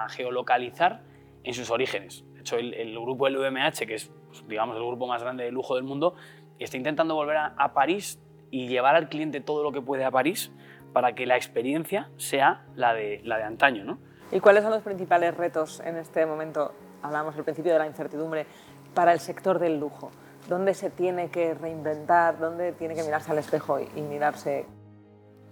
geolocalizar 0.09 1.01
en 1.43 1.53
sus 1.53 1.71
orígenes. 1.71 2.23
De 2.33 2.41
hecho, 2.41 2.57
el, 2.57 2.91
grupo 2.93 3.27
LVMH, 3.29 3.85
que 3.87 3.95
es 3.95 4.11
pues, 4.27 4.47
digamos, 4.47 4.75
el 4.75 4.83
grupo 4.83 5.07
más 5.07 5.23
grande 5.23 5.43
de 5.43 5.51
lujo 5.51 5.75
del 5.75 5.83
mundo, 5.83 6.15
está 6.59 6.77
intentando 6.77 7.15
volver 7.15 7.37
a, 7.37 7.73
París 7.73 8.19
y 8.51 8.67
llevar 8.67 8.95
al 8.95 9.09
cliente 9.09 9.41
todo 9.41 9.63
lo 9.63 9.71
que 9.71 9.81
puede 9.81 10.05
a 10.05 10.11
París 10.11 10.51
para 10.93 11.13
que 11.13 11.25
la 11.25 11.35
experiencia 11.35 12.09
sea 12.17 12.65
la 12.75 12.93
de, 12.93 13.21
la 13.23 13.37
de 13.37 13.43
antaño. 13.43 13.83
¿no? 13.83 13.97
¿Y 14.31 14.39
cuáles 14.39 14.63
son 14.63 14.71
los 14.71 14.83
principales 14.83 15.35
retos 15.35 15.79
en 15.81 15.97
este 15.97 16.25
momento 16.25 16.73
hablábamos 17.01 17.35
al 17.35 17.43
principio 17.43 17.73
de 17.73 17.79
la 17.79 17.87
incertidumbre, 17.87 18.45
para 18.93 19.13
el 19.13 19.19
sector 19.19 19.59
del 19.59 19.79
lujo? 19.79 20.11
¿Dónde 20.49 20.73
se 20.73 20.89
tiene 20.89 21.29
que 21.29 21.53
reinventar? 21.53 22.39
¿Dónde 22.39 22.71
tiene 22.71 22.95
que 22.95 23.03
mirarse 23.03 23.31
al 23.31 23.37
espejo 23.37 23.79
y, 23.79 24.01
mirarse? 24.01 24.65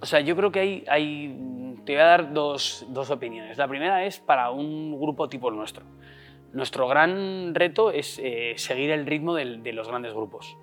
O 0.02 0.06
sea, 0.06 0.20
yo 0.20 0.36
creo 0.36 0.52
que 0.52 0.60
hay, 0.60 0.84
hay 0.88 1.38
te 1.86 1.94
voy 1.94 2.02
a 2.02 2.06
dar 2.06 2.34
dos, 2.34 2.86
dos, 2.90 3.10
opiniones. 3.12 3.58
La 3.58 3.68
primera 3.68 4.06
es 4.06 4.20
para 4.20 4.50
un 4.52 5.00
grupo 5.00 5.30
tipo 5.30 5.50
el 5.50 5.56
nuestro. 5.56 5.86
Nuestro 6.52 6.88
gran 6.88 7.54
reto 7.54 7.92
es 7.92 8.20
eh, 8.24 8.54
seguir 8.58 8.92
el 8.92 9.06
ritmo 9.06 9.36
de 9.36 9.74
los 9.74 9.88
grandes 9.88 10.14
grupos. 10.14 10.58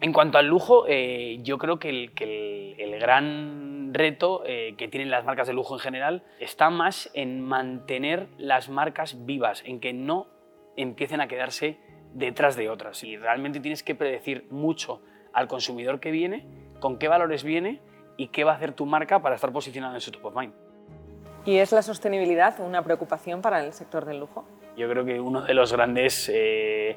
En 0.00 0.12
cuanto 0.12 0.38
al 0.38 0.46
lujo, 0.46 0.84
eh, 0.86 1.40
yo 1.42 1.58
creo 1.58 1.78
que 1.78 1.88
el, 1.90 2.98
gran 3.00 3.92
reto 3.92 4.42
eh, 4.46 4.74
que 4.76 4.86
tienen 4.86 5.10
las 5.10 5.24
marcas 5.24 5.48
de 5.48 5.54
lujo 5.54 5.74
en 5.74 5.80
general 5.80 6.24
está 6.38 6.70
más 6.70 7.10
en 7.14 7.40
mantener 7.40 8.28
las 8.38 8.68
marcas 8.68 9.24
vivas, 9.26 9.62
en 9.66 9.80
que 9.80 9.92
no 9.92 10.28
empiecen 10.76 11.20
a 11.20 11.26
quedarse 11.26 11.78
detrás 12.14 12.54
de 12.56 12.68
otras. 12.68 13.02
Y 13.02 13.16
realmente 13.16 13.58
tienes 13.60 13.82
que 13.82 13.96
predecir 13.96 14.46
mucho 14.50 15.02
al 15.32 15.48
consumidor 15.48 15.98
que 15.98 16.12
viene, 16.12 16.46
con 16.78 16.98
qué 16.98 17.08
valores 17.08 17.42
viene 17.42 17.80
y 18.18 18.28
qué 18.28 18.44
va 18.44 18.52
a 18.52 18.56
hacer 18.56 18.74
tu 18.74 18.84
marca 18.84 19.22
para 19.22 19.36
estar 19.36 19.50
posicionado 19.50 19.94
en 19.94 20.02
su 20.02 20.10
top 20.10 20.26
of 20.26 20.36
mind. 20.36 20.52
¿Y 21.46 21.56
es 21.56 21.72
la 21.72 21.80
sostenibilidad 21.80 22.60
una 22.60 22.82
preocupación 22.82 23.40
para 23.40 23.64
el 23.64 23.72
sector 23.72 24.04
del 24.04 24.20
lujo? 24.20 24.44
Yo 24.76 24.90
creo 24.90 25.06
que 25.06 25.18
uno 25.18 25.40
de 25.40 25.54
los 25.54 25.72
grandes 25.72 26.30
eh, 26.32 26.96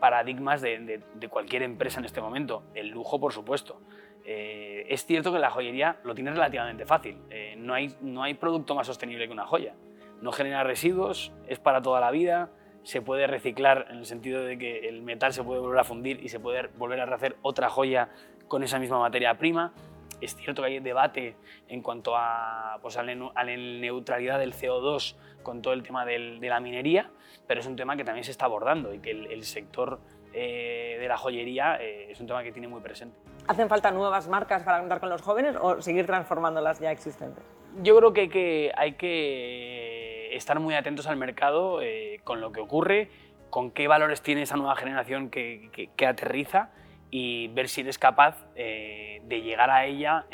paradigmas 0.00 0.62
de, 0.62 1.02
cualquier 1.28 1.62
empresa 1.62 1.98
en 1.98 2.06
este 2.06 2.20
momento. 2.20 2.62
El 2.74 2.88
lujo, 2.88 3.20
por 3.20 3.32
supuesto. 3.32 3.80
Eh, 4.24 4.86
es 4.88 5.04
cierto 5.04 5.32
que 5.32 5.38
la 5.38 5.50
joyería 5.50 5.98
lo 6.04 6.14
tiene 6.14 6.30
relativamente 6.30 6.86
fácil. 6.86 7.18
Eh, 7.30 7.54
no, 7.58 7.74
hay, 7.74 7.94
no 8.00 8.22
hay 8.22 8.34
producto 8.34 8.74
más 8.74 8.86
sostenible 8.86 9.26
que 9.26 9.32
una 9.32 9.46
joya. 9.46 9.74
No 10.22 10.32
genera 10.32 10.64
residuos, 10.64 11.32
es 11.46 11.58
para 11.58 11.82
toda 11.82 12.00
la 12.00 12.10
vida, 12.10 12.50
se 12.82 13.02
puede 13.02 13.26
reciclar 13.26 13.86
en 13.90 13.98
el 13.98 14.06
sentido 14.06 14.42
de 14.44 14.56
que 14.56 14.88
el 14.88 15.02
metal 15.02 15.32
se 15.32 15.42
puede 15.42 15.60
volver 15.60 15.78
a 15.80 15.84
fundir 15.84 16.24
y 16.24 16.28
se 16.28 16.40
puede 16.40 16.68
volver 16.78 17.00
a 17.00 17.06
rehacer 17.06 17.36
otra 17.42 17.68
joya 17.68 18.08
con 18.48 18.62
esa 18.62 18.78
misma 18.78 18.98
materia 18.98 19.36
prima. 19.36 19.72
Es 20.20 20.34
cierto 20.36 20.62
que 20.62 20.68
hay 20.68 20.80
debate 20.80 21.36
en 21.68 21.82
cuanto 21.82 22.16
a, 22.16 22.78
pues, 22.80 22.96
a 22.96 23.02
la 23.02 23.14
neutralidad 23.14 24.38
del 24.38 24.54
CO2 24.54 25.16
con 25.42 25.62
todo 25.62 25.74
el 25.74 25.82
tema 25.82 26.04
de 26.04 26.38
la 26.40 26.60
minería, 26.60 27.10
pero 27.46 27.60
es 27.60 27.66
un 27.66 27.76
tema 27.76 27.96
que 27.96 28.04
también 28.04 28.24
se 28.24 28.30
está 28.30 28.46
abordando 28.46 28.92
y 28.94 28.98
que 28.98 29.10
el, 29.10 29.44
sector 29.44 30.00
eh, 30.32 30.96
de 30.98 31.08
la 31.08 31.16
joyería 31.16 31.76
eh, 31.80 32.10
es 32.10 32.20
un 32.20 32.26
tema 32.26 32.42
que 32.42 32.52
tiene 32.52 32.68
muy 32.68 32.80
presente. 32.80 33.16
¿Hacen 33.46 33.68
falta 33.68 33.90
nuevas 33.90 34.28
marcas 34.28 34.62
para 34.64 34.80
contar 34.80 35.00
con 35.00 35.08
los 35.08 35.22
jóvenes 35.22 35.56
o 35.60 35.80
seguir 35.82 36.06
transformando 36.06 36.60
las 36.60 36.80
ya 36.80 36.90
existentes? 36.90 37.44
Yo 37.82 37.96
creo 37.96 38.12
que, 38.12 38.72
hay 38.76 38.94
que 38.94 40.34
estar 40.34 40.58
muy 40.58 40.74
atentos 40.74 41.06
al 41.06 41.16
mercado 41.16 41.82
eh, 41.82 42.20
con 42.24 42.40
lo 42.40 42.50
que 42.50 42.60
ocurre, 42.60 43.10
con 43.50 43.70
qué 43.70 43.86
valores 43.86 44.22
tiene 44.22 44.42
esa 44.42 44.56
nueva 44.56 44.74
generación 44.76 45.30
que, 45.30 45.90
que 45.94 46.06
aterriza 46.06 46.70
y 47.10 47.48
ver 47.48 47.68
si 47.68 47.82
eres 47.82 47.98
capaz 47.98 48.36
de 48.54 49.40
llegar 49.42 49.70
a 49.70 49.86
ella 49.86 50.26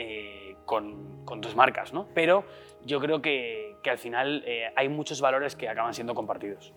con, 0.65 1.25
con, 1.25 1.41
tus 1.41 1.55
marcas. 1.55 1.93
¿no? 1.93 2.09
Pero 2.15 2.45
yo 2.85 3.01
creo 3.01 3.21
que, 3.23 3.77
que 3.83 3.91
al 3.91 3.99
final 3.99 4.45
hay 4.77 4.89
muchos 4.89 5.21
valores 5.21 5.57
que 5.57 5.69
acaban 5.69 5.95
siendo 5.95 6.15
compartidos. 6.15 6.73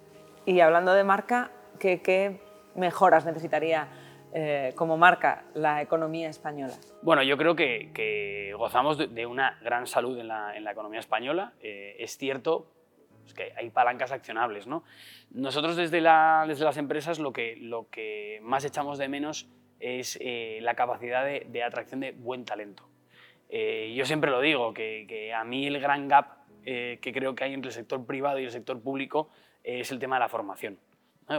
Y 0.45 0.59
hablando 0.59 0.93
de 0.93 1.03
marca, 1.03 1.49
¿qué, 1.79 2.39
mejoras 2.75 3.25
necesitaría 3.25 3.87
eh, 4.33 4.73
como 4.75 4.97
marca 4.97 5.45
la 5.55 5.81
economía 5.81 6.29
española? 6.29 6.73
Bueno, 7.01 7.23
yo 7.23 7.37
creo 7.37 7.55
que, 7.55 8.53
gozamos 8.55 8.97
de, 8.97 9.25
una 9.25 9.57
gran 9.63 9.87
salud 9.87 10.19
en 10.19 10.27
la, 10.27 10.71
economía 10.71 10.99
española. 10.99 11.53
Eh, 11.61 11.95
es 11.99 12.17
cierto 12.17 12.67
pues, 13.23 13.33
que 13.33 13.53
hay 13.57 13.71
palancas 13.71 14.11
accionables. 14.11 14.67
¿no? 14.67 14.83
Nosotros 15.31 15.75
desde, 15.75 16.01
desde 16.01 16.65
las 16.65 16.77
empresas 16.77 17.17
lo 17.17 17.33
que, 17.33 17.55
lo 17.55 17.89
que 17.89 18.39
más 18.43 18.65
echamos 18.65 18.99
de 18.99 19.07
menos 19.07 19.49
es 19.79 20.17
eh, 20.21 20.59
la 20.61 20.75
capacidad 20.75 21.25
de, 21.25 21.63
atracción 21.63 21.99
de 21.99 22.11
buen 22.11 22.45
talento. 22.45 22.87
yo 23.49 24.05
siempre 24.05 24.31
lo 24.31 24.41
digo, 24.41 24.73
que, 24.73 25.33
a 25.33 25.43
mí 25.43 25.67
el 25.67 25.79
gran 25.79 26.07
gap 26.07 26.45
que 26.63 27.11
creo 27.13 27.35
que 27.35 27.43
hay 27.43 27.53
entre 27.53 27.69
el 27.69 27.73
sector 27.75 28.05
privado 28.05 28.39
y 28.39 28.45
el 28.45 28.51
sector 28.51 28.81
público 28.81 29.29
es 29.63 29.91
el 29.91 29.99
tema 29.99 30.15
de 30.15 30.21
la 30.21 30.29
formación. 30.29 30.79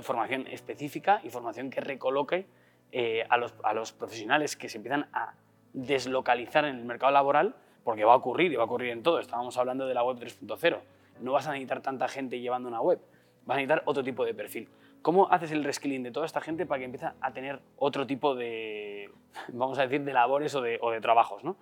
Formación 0.02 0.47
específica 0.49 1.21
y 1.23 1.31
formación 1.31 1.71
que 1.71 1.81
recoloque 1.81 2.47
eh, 2.93 3.25
a, 3.28 3.37
los, 3.37 3.55
a, 3.62 3.73
los, 3.73 3.93
profesionales 3.93 4.57
que 4.57 4.69
se 4.69 4.78
empiezan 4.78 5.09
a 5.12 5.35
deslocalizar 5.73 6.64
en 6.64 6.76
el 6.76 6.85
mercado 6.85 7.12
laboral, 7.12 7.55
porque 7.85 8.05
va 8.05 8.14
a 8.14 8.16
ocurrir 8.16 8.52
y 8.52 8.57
va 8.57 8.62
a 8.62 8.66
ocurrir 8.66 8.90
en 8.90 9.02
todo. 9.02 9.21
Estábamos 9.21 9.57
hablando 9.59 9.87
de 9.87 9.95
la 9.95 10.02
web 10.02 10.19
3.0. 10.19 10.81
No 11.21 11.33
vas 11.33 11.47
a 11.47 11.52
necesitar 11.52 11.83
tanta 11.83 12.09
gente 12.09 12.40
llevando 12.40 12.69
una 12.69 12.81
web, 12.81 13.00
vas 13.45 13.57
a 13.57 13.59
necesitar 13.59 13.83
otro 13.87 14.02
tipo 14.02 14.25
de 14.25 14.35
perfil. 14.35 14.69
¿Cómo 15.06 15.30
haces 15.30 15.52
el 15.52 15.62
reskilling 15.62 16.02
de 16.02 16.10
toda 16.10 16.26
esta 16.26 16.40
gente 16.40 16.66
para 16.66 16.80
que 16.80 16.84
empiece 16.86 17.06
a 17.20 17.32
tener 17.32 17.60
otro 17.76 18.08
tipo 18.08 18.34
de, 18.34 19.08
vamos 19.52 19.78
a 19.78 19.82
decir, 19.82 20.02
de 20.02 20.12
labores 20.12 20.52
o 20.56 20.60
de, 20.60 20.80
o 20.82 20.90
de 20.90 21.00
trabajos? 21.00 21.44
¿no? 21.44 21.56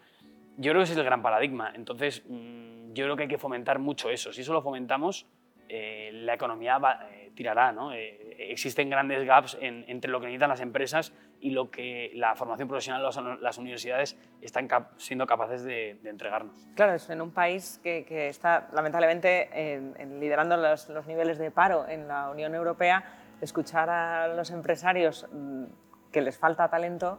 Yo 0.57 0.73
creo 0.73 0.77
que 0.77 0.85
ese 0.85 0.95
es 0.95 0.99
el 0.99 1.05
gran 1.05 1.21
paradigma. 1.21 1.71
Entonces, 1.75 2.23
mm, 2.27 2.95
yo 2.95 3.05
creo 3.05 3.17
que 3.17 3.25
hay 3.25 3.29
que 3.29 3.37
fomentar 3.37 3.79
mucho 3.81 4.09
eso. 4.09 4.33
Si 4.33 4.41
eso 4.41 4.55
lo 4.55 4.63
fomentamos, 4.63 5.27
eh, 5.69 6.11
la 6.15 6.33
economía 6.33 6.81
eh, 7.11 7.33
tirará. 7.35 7.71
¿no? 7.71 7.93
Eh, 7.93 8.35
existen 8.51 8.89
grandes 8.89 9.27
gaps 9.27 9.59
entre 9.61 10.11
lo 10.11 10.21
que 10.21 10.27
necesitan 10.29 10.49
las 10.49 10.63
empresas 10.63 11.13
y 11.39 11.51
lo 11.51 11.71
que 11.71 12.13
la 12.15 12.37
formación 12.37 12.67
profesional, 12.67 13.03
las, 13.03 13.21
las 13.43 13.59
universidades 13.59 14.19
están 14.41 14.69
siendo 14.97 15.27
capaces 15.27 15.65
de, 15.65 15.99
entregarnos. 16.05 16.67
Claro, 16.77 16.95
es 16.95 17.11
en 17.11 17.21
un 17.21 17.31
país 17.31 17.79
que, 17.83 18.07
está 18.27 18.71
lamentablemente 18.73 19.83
liderando 20.19 20.57
los, 20.57 20.89
los, 20.89 21.07
niveles 21.07 21.37
de 21.37 21.51
paro 21.51 21.87
en 21.87 22.09
la 22.09 22.31
Unión 22.31 22.55
Europea, 22.55 23.21
escuchar 23.41 23.91
a 23.91 24.29
los 24.29 24.51
empresarios 24.51 25.27
mm, 25.33 25.65
que 26.13 26.21
les 26.21 26.39
falta 26.39 26.69
talento 26.69 27.19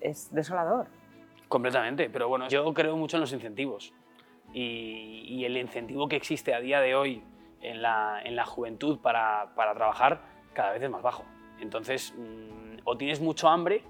es 0.00 0.32
desolador. 0.32 0.86
Completamente, 1.48 2.10
pero 2.10 2.28
bueno, 2.28 2.48
yo 2.48 2.72
creo 2.74 2.96
mucho 2.96 3.16
en 3.16 3.22
los 3.22 3.32
incentivos. 3.32 3.92
Y, 4.52 5.24
y, 5.26 5.44
el 5.44 5.56
incentivo 5.58 6.08
que 6.08 6.16
existe 6.16 6.54
a 6.54 6.60
día 6.60 6.80
de 6.80 6.94
hoy 6.94 7.22
en 7.60 7.82
la, 7.82 8.20
en 8.24 8.34
la 8.34 8.46
juventud 8.46 8.98
para, 8.98 9.52
para, 9.54 9.74
trabajar 9.74 10.22
cada 10.54 10.72
vez 10.72 10.82
es 10.82 10.90
más 10.90 11.02
bajo. 11.02 11.24
Entonces, 11.60 12.14
mm, 12.16 12.80
o 12.84 12.96
tienes 12.96 13.20
mucho 13.20 13.48
hambre 13.48 13.82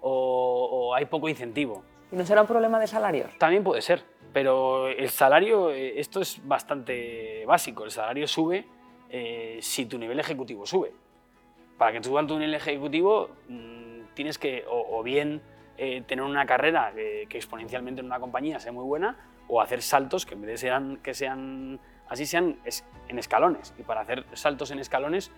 o, 0.00 0.92
hay 0.94 1.06
poco 1.06 1.28
incentivo. 1.28 1.82
¿Y 2.10 2.16
no 2.16 2.26
será 2.26 2.42
un 2.42 2.46
problema 2.46 2.78
de 2.78 2.86
salario? 2.86 3.26
También 3.38 3.64
puede 3.64 3.80
ser, 3.80 4.02
pero 4.32 4.88
el 4.88 5.08
salario, 5.08 5.70
eh, 5.70 5.98
esto 5.98 6.20
es 6.20 6.46
bastante 6.46 7.44
básico, 7.46 7.84
el 7.84 7.90
salario 7.90 8.26
sube 8.26 8.66
eh, 9.12 9.58
si 9.60 9.86
tu 9.86 9.98
nivel 9.98 10.18
ejecutivo 10.18 10.66
sube. 10.66 10.92
Para 11.78 11.92
que 11.92 12.02
suban 12.02 12.26
tu 12.26 12.38
nivel 12.38 12.54
ejecutivo 12.54 13.30
mm, 13.48 14.14
tienes 14.14 14.38
que 14.38 14.64
o, 14.68 15.00
bien 15.02 15.40
eh, 15.78 16.02
tener 16.06 16.24
una 16.24 16.46
carrera 16.46 16.92
que, 16.94 17.26
exponencialmente 17.30 18.00
en 18.00 18.06
una 18.06 18.18
compañía 18.18 18.58
sea 18.58 18.72
muy 18.72 18.84
buena 18.84 19.16
o 19.48 19.60
hacer 19.60 19.82
saltos 19.82 20.26
que 20.26 20.34
en 20.34 20.40
vez 20.42 20.50
de 20.50 20.56
sean, 20.56 20.96
que 20.96 21.14
sean 21.14 21.78
así 22.08 22.26
sean 22.26 22.58
en 23.08 23.18
escalones. 23.18 23.74
Y 23.78 23.82
para 23.82 24.00
hacer 24.00 24.24
saltos 24.32 24.70
en 24.70 24.78
escalones 24.78 25.30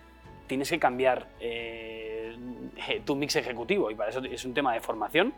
tienes 0.47 0.69
que 0.69 0.79
cambiar 0.79 1.27
eh, 1.39 2.35
tu 3.05 3.15
mix 3.15 3.35
ejecutivo 3.35 3.91
y 3.91 3.95
para 3.95 4.09
eso 4.09 4.23
es 4.23 4.45
un 4.45 4.53
tema 4.53 4.73
de 4.73 4.79
formación 4.79 5.33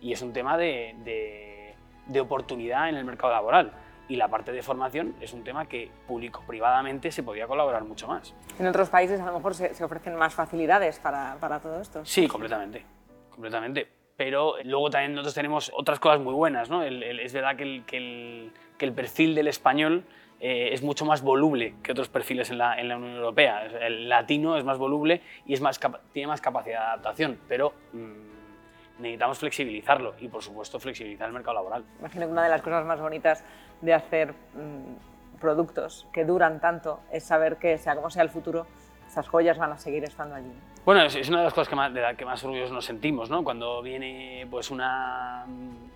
y 0.00 0.12
es 0.12 0.22
un 0.22 0.32
tema 0.32 0.56
de, 0.56 1.74
oportunidad 2.20 2.88
en 2.88 2.96
el 2.96 3.04
mercado 3.04 3.32
laboral. 3.32 3.72
Y 4.08 4.16
la 4.16 4.28
parte 4.28 4.52
de 4.52 4.62
formación 4.62 5.14
es 5.20 5.32
un 5.32 5.42
tema 5.42 5.66
que 5.66 5.90
público-privadamente 6.06 7.10
se 7.10 7.22
podría 7.22 7.46
colaborar 7.46 7.84
mucho 7.84 8.06
más. 8.06 8.34
¿En 8.58 8.66
otros 8.66 8.88
países 8.88 9.20
a 9.20 9.26
lo 9.26 9.32
mejor 9.32 9.54
se, 9.54 9.82
ofrecen 9.82 10.14
más 10.14 10.34
facilidades 10.34 10.98
para, 11.00 11.60
todo 11.60 11.80
esto? 11.80 12.04
Sí, 12.04 12.28
completamente, 12.28 12.84
completamente. 13.30 13.88
Pero 14.16 14.54
luego 14.64 14.90
también 14.90 15.12
nosotros 15.12 15.34
tenemos 15.34 15.72
otras 15.74 15.98
cosas 15.98 16.20
muy 16.20 16.34
buenas. 16.34 16.70
¿no? 16.70 16.82
es 16.82 17.32
verdad 17.32 17.56
que 17.56 17.64
el, 17.64 17.84
que 17.84 18.84
el 18.84 18.92
perfil 18.92 19.34
del 19.34 19.48
español 19.48 20.04
eh, 20.38 20.70
es 20.72 20.82
mucho 20.82 21.06
más 21.06 21.22
voluble 21.22 21.76
que 21.82 21.92
otros 21.92 22.10
perfiles 22.10 22.50
en 22.50 22.58
la, 22.58 22.78
en 22.78 22.88
la, 22.88 22.96
Unión 22.96 23.16
Europea. 23.16 23.64
El 23.64 24.08
latino 24.08 24.56
es 24.56 24.64
más 24.64 24.76
voluble 24.76 25.22
y 25.46 25.54
es 25.54 25.60
más 25.60 25.80
tiene 26.12 26.28
más 26.28 26.40
capacidad 26.42 26.80
de 26.80 26.86
adaptación, 26.86 27.38
pero 27.48 27.72
mm, 27.92 29.00
necesitamos 29.02 29.38
flexibilizarlo 29.38 30.14
y, 30.20 30.28
por 30.28 30.42
supuesto, 30.42 30.78
flexibilizar 30.78 31.28
el 31.28 31.32
mercado 31.32 31.54
laboral. 31.54 31.84
Imagino 32.00 32.26
que 32.26 32.32
una 32.32 32.44
de 32.44 32.50
las 32.50 32.60
cosas 32.60 32.84
más 32.84 33.00
bonitas 33.00 33.44
de 33.80 33.94
hacer 33.94 34.32
mm, 34.54 35.38
productos 35.40 36.06
que 36.12 36.24
duran 36.24 36.60
tanto 36.60 37.00
es 37.12 37.24
saber 37.24 37.56
que, 37.56 37.78
sea 37.78 37.94
como 37.94 38.10
sea 38.10 38.22
el 38.22 38.30
futuro, 38.30 38.66
esas 39.06 39.28
joyas 39.28 39.58
van 39.58 39.72
a 39.72 39.78
seguir 39.78 40.04
estando 40.04 40.34
allí. 40.34 40.52
Bueno, 40.84 41.02
es, 41.02 41.28
una 41.28 41.38
de 41.38 41.44
las 41.44 41.54
cosas 41.54 41.68
que 41.68 41.76
más, 41.76 41.92
de 41.92 42.00
la 42.00 42.14
que 42.14 42.24
más 42.24 42.42
orgullosos 42.44 42.72
nos 42.72 42.84
sentimos, 42.84 43.28
¿no? 43.30 43.42
Cuando 43.42 43.82
viene 43.82 44.46
pues, 44.50 44.70
una, 44.70 45.44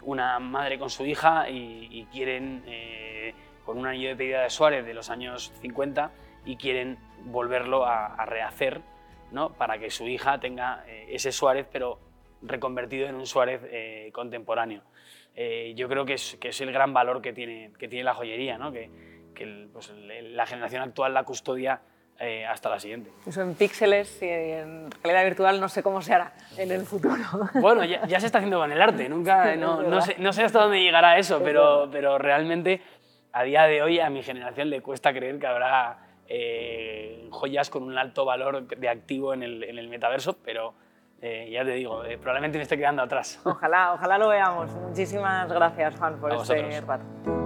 una 0.03 0.39
madre 0.39 0.79
con 0.79 0.91
su 0.91 1.05
hija 1.07 1.49
y, 1.49 2.07
quieren... 2.13 2.63
Eh, 2.67 3.35
con 3.71 3.79
un 3.79 3.87
anillo 3.87 4.09
de 4.09 4.17
pedida 4.17 4.43
de 4.43 4.51
Suárez 4.51 4.85
de 4.85 4.95
los 4.95 5.11
años 5.11 5.53
50 5.61 6.11
y 6.45 6.57
quieren 6.57 6.99
volverlo 7.25 7.87
a, 7.87 8.25
rehacer 8.27 8.81
¿no? 9.31 9.53
para 9.53 9.79
que 9.79 9.91
su 9.91 10.09
hija 10.09 10.41
tenga 10.41 10.83
eh, 10.89 11.07
ese 11.11 11.31
Suárez, 11.31 11.69
pero 11.71 12.01
reconvertido 12.43 13.07
en 13.07 13.15
un 13.15 13.27
Suárez 13.27 13.61
eh, 13.65 14.11
contemporáneo. 14.13 14.83
Eh, 15.37 15.73
yo 15.77 15.89
creo 15.89 16.05
que 16.05 16.15
es, 16.15 16.37
que 16.41 16.49
es, 16.49 16.61
el 16.61 16.73
gran 16.73 16.93
valor 16.93 17.23
que 17.23 17.33
tiene, 17.33 17.73
que 17.79 17.89
tiene 17.89 18.05
la 18.05 18.15
joyería, 18.15 18.59
¿no? 18.59 18.73
que, 18.73 18.91
que 19.35 19.69
pues, 19.73 19.93
la 19.97 20.47
generación 20.47 20.83
actual 20.83 21.15
la 21.15 21.25
custodia 21.25 21.83
hasta 22.47 22.69
la 22.69 22.79
siguiente. 22.79 23.11
Eso 23.27 23.41
en 23.41 23.55
píxeles 23.55 24.21
y 24.21 24.29
en 24.29 24.91
realidad 25.03 25.25
virtual 25.25 25.59
no 25.59 25.71
sé 25.71 25.83
cómo 25.83 26.03
se 26.03 26.13
hará 26.13 26.35
en 26.59 26.71
el 26.71 26.83
futuro. 26.83 27.17
Bueno, 27.55 27.83
ya, 27.83 28.07
ya 28.07 28.21
se 28.21 28.27
está 28.27 28.37
haciendo 28.37 28.59
con 28.59 28.71
el 28.71 28.83
arte, 28.83 29.09
nunca, 29.09 29.57
no, 29.57 29.81
no, 29.83 30.03
sé, 30.03 30.17
no, 30.19 30.31
sé, 30.35 30.43
hasta 30.43 30.61
dónde 30.61 30.83
llegará 30.83 31.17
eso, 31.17 31.41
pero, 31.43 31.89
pero 31.91 32.19
realmente 32.19 32.83
a 33.33 33.43
día 33.43 33.65
de 33.65 33.83
hoy 33.83 34.01
a 34.01 34.11
mi 34.11 34.23
generación 34.23 34.71
le 34.71 34.83
cuesta 34.83 35.13
creer 35.13 35.39
que 35.39 35.47
habrá 35.47 35.99
eh, 36.29 37.27
joyas 37.31 37.71
con 37.71 37.83
un 37.83 37.99
alto 37.99 38.25
valor 38.25 38.67
de 38.67 38.89
activo 38.89 39.35
en 39.35 39.43
el, 39.43 39.65
en 39.65 39.79
el 39.79 39.89
metaverso, 39.89 40.37
pero 40.45 40.75
eh, 41.23 41.51
ya 41.51 41.65
te 41.65 41.73
digo, 41.73 42.05
eh, 42.05 42.17
probablemente 42.19 42.59
me 42.59 42.63
esté 42.63 42.77
quedando 42.77 43.03
atrás. 43.03 43.41
Ojalá, 43.45 43.93
ojalá 43.95 44.19
lo 44.19 44.29
veamos. 44.29 44.71
Muchísimas 44.89 45.49
gracias, 45.53 45.97
Juan, 45.99 46.19
por 46.21 46.33
A 46.33 46.37
este 46.37 46.63
vosotros. 46.63 46.87
rato. 46.87 47.40